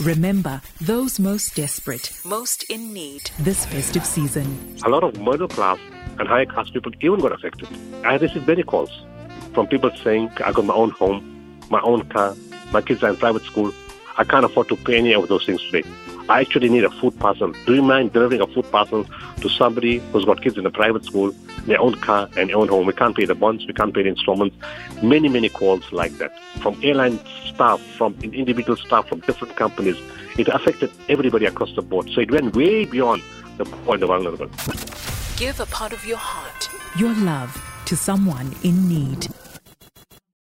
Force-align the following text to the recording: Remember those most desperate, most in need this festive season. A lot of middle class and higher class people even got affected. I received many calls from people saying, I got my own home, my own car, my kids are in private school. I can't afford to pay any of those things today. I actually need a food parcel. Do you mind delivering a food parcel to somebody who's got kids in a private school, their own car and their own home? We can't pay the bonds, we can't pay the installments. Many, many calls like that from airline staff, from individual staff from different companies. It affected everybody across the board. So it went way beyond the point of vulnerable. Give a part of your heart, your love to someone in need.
Remember 0.00 0.60
those 0.80 1.18
most 1.18 1.56
desperate, 1.56 2.12
most 2.24 2.62
in 2.70 2.92
need 2.92 3.32
this 3.40 3.66
festive 3.66 4.06
season. 4.06 4.76
A 4.84 4.88
lot 4.88 5.02
of 5.02 5.18
middle 5.20 5.48
class 5.48 5.78
and 6.20 6.28
higher 6.28 6.46
class 6.46 6.70
people 6.70 6.92
even 7.00 7.18
got 7.18 7.32
affected. 7.32 7.66
I 8.04 8.14
received 8.14 8.46
many 8.46 8.62
calls 8.62 8.90
from 9.54 9.66
people 9.66 9.90
saying, 10.04 10.30
I 10.44 10.52
got 10.52 10.64
my 10.66 10.74
own 10.74 10.90
home, 10.90 11.58
my 11.68 11.80
own 11.80 12.08
car, 12.10 12.36
my 12.70 12.80
kids 12.80 13.02
are 13.02 13.10
in 13.10 13.16
private 13.16 13.42
school. 13.42 13.72
I 14.18 14.24
can't 14.24 14.44
afford 14.44 14.68
to 14.68 14.76
pay 14.76 14.98
any 14.98 15.14
of 15.14 15.28
those 15.28 15.46
things 15.46 15.62
today. 15.62 15.88
I 16.28 16.40
actually 16.40 16.68
need 16.68 16.84
a 16.84 16.90
food 16.90 17.18
parcel. 17.18 17.52
Do 17.66 17.74
you 17.74 17.82
mind 17.82 18.12
delivering 18.12 18.40
a 18.40 18.48
food 18.48 18.70
parcel 18.70 19.06
to 19.40 19.48
somebody 19.48 19.98
who's 20.12 20.24
got 20.24 20.42
kids 20.42 20.58
in 20.58 20.66
a 20.66 20.70
private 20.70 21.04
school, 21.04 21.32
their 21.66 21.80
own 21.80 21.94
car 21.94 22.28
and 22.36 22.50
their 22.50 22.56
own 22.56 22.68
home? 22.68 22.86
We 22.86 22.92
can't 22.92 23.16
pay 23.16 23.26
the 23.26 23.36
bonds, 23.36 23.64
we 23.66 23.72
can't 23.72 23.94
pay 23.94 24.02
the 24.02 24.08
installments. 24.08 24.56
Many, 25.02 25.28
many 25.28 25.48
calls 25.48 25.90
like 25.92 26.12
that 26.18 26.38
from 26.60 26.78
airline 26.82 27.20
staff, 27.46 27.80
from 27.96 28.14
individual 28.22 28.76
staff 28.76 29.08
from 29.08 29.20
different 29.20 29.56
companies. 29.56 29.96
It 30.36 30.48
affected 30.48 30.90
everybody 31.08 31.46
across 31.46 31.74
the 31.76 31.82
board. 31.82 32.10
So 32.10 32.20
it 32.20 32.30
went 32.30 32.56
way 32.56 32.84
beyond 32.84 33.22
the 33.56 33.64
point 33.64 34.02
of 34.02 34.08
vulnerable. 34.08 34.50
Give 35.36 35.58
a 35.60 35.66
part 35.66 35.92
of 35.92 36.04
your 36.04 36.18
heart, 36.18 36.68
your 36.98 37.14
love 37.14 37.56
to 37.86 37.96
someone 37.96 38.54
in 38.64 38.88
need. 38.88 39.28